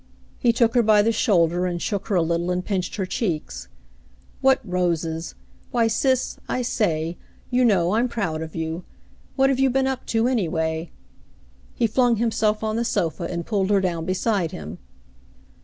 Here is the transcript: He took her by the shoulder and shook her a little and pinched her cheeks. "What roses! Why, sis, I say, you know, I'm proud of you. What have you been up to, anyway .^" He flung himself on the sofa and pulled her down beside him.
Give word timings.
He 0.39 0.51
took 0.51 0.73
her 0.73 0.81
by 0.81 1.03
the 1.03 1.11
shoulder 1.11 1.67
and 1.67 1.79
shook 1.79 2.07
her 2.07 2.15
a 2.15 2.23
little 2.23 2.49
and 2.49 2.65
pinched 2.65 2.95
her 2.95 3.05
cheeks. 3.05 3.67
"What 4.41 4.59
roses! 4.63 5.35
Why, 5.69 5.85
sis, 5.85 6.39
I 6.49 6.63
say, 6.63 7.17
you 7.51 7.63
know, 7.63 7.91
I'm 7.91 8.07
proud 8.09 8.41
of 8.41 8.55
you. 8.55 8.83
What 9.35 9.51
have 9.51 9.59
you 9.59 9.69
been 9.69 9.85
up 9.85 10.07
to, 10.07 10.27
anyway 10.27 10.89
.^" 10.27 10.89
He 11.75 11.85
flung 11.85 12.15
himself 12.15 12.63
on 12.63 12.77
the 12.77 12.83
sofa 12.83 13.25
and 13.25 13.45
pulled 13.45 13.69
her 13.69 13.79
down 13.79 14.05
beside 14.05 14.49
him. 14.49 14.79